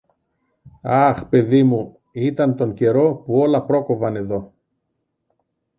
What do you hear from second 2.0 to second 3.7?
ήταν τον καιρό που όλα